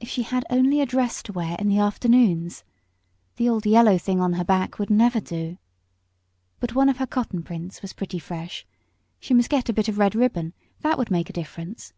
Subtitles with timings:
[0.00, 2.64] If she had only a dress to wear in the afternoons!
[3.36, 5.58] The old yellow thing on her back would never do.
[6.58, 8.66] But one of her cotton prints was pretty fresh;
[9.20, 11.92] she must get a bit of red ribbon that would make a difference.